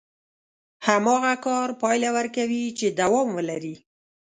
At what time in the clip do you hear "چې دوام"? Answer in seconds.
2.79-3.27